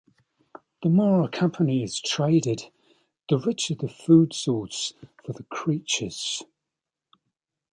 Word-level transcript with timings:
The 0.81 0.89
more 0.89 1.21
a 1.23 1.29
company 1.29 1.83
is 1.83 2.01
traded, 2.01 2.71
the 3.29 3.37
richer 3.37 3.75
the 3.75 3.87
food 3.87 4.33
source 4.33 4.93
for 5.23 5.33
the 5.33 5.43
creatures. 5.43 6.41